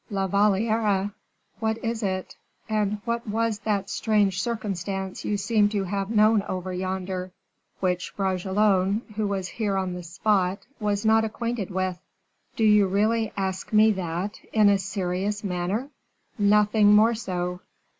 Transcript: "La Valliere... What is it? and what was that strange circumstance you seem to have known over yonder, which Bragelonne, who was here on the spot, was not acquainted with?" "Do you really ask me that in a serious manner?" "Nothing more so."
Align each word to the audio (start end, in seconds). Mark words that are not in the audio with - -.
"La 0.09 0.25
Valliere... 0.25 1.11
What 1.59 1.77
is 1.85 2.01
it? 2.01 2.35
and 2.67 2.99
what 3.05 3.27
was 3.27 3.59
that 3.59 3.87
strange 3.87 4.41
circumstance 4.41 5.23
you 5.23 5.37
seem 5.37 5.69
to 5.69 5.83
have 5.83 6.09
known 6.09 6.41
over 6.49 6.73
yonder, 6.73 7.31
which 7.81 8.11
Bragelonne, 8.17 9.03
who 9.15 9.27
was 9.27 9.47
here 9.47 9.77
on 9.77 9.93
the 9.93 10.01
spot, 10.01 10.65
was 10.79 11.05
not 11.05 11.23
acquainted 11.23 11.69
with?" 11.69 11.99
"Do 12.55 12.63
you 12.63 12.87
really 12.87 13.31
ask 13.37 13.71
me 13.71 13.91
that 13.91 14.39
in 14.51 14.69
a 14.69 14.79
serious 14.79 15.43
manner?" 15.43 15.89
"Nothing 16.39 16.95
more 16.95 17.13
so." 17.13 17.59